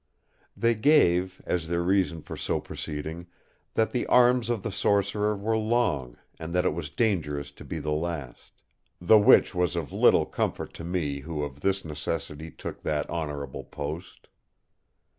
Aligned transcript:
They 0.57 0.73
gave, 0.73 1.43
as 1.45 1.67
their 1.67 1.83
reason 1.83 2.23
for 2.23 2.35
so 2.35 2.59
proceeding, 2.59 3.27
that 3.75 3.91
the 3.91 4.07
arms 4.07 4.49
of 4.49 4.63
the 4.63 4.71
Sorcerer 4.71 5.37
were 5.37 5.55
long, 5.59 6.17
and 6.39 6.53
that 6.55 6.65
it 6.65 6.73
was 6.73 6.89
dangerous 6.89 7.51
to 7.51 7.63
be 7.63 7.77
the 7.77 7.91
last. 7.91 8.63
The 8.99 9.19
which 9.19 9.53
was 9.53 9.75
of 9.75 9.93
little 9.93 10.25
comfort 10.25 10.73
to 10.73 10.83
me 10.83 11.19
who 11.19 11.43
of 11.43 11.59
this 11.59 11.85
necessity 11.85 12.49
took 12.49 12.81
that 12.81 13.07
honourable 13.11 13.65
post. 13.65 14.27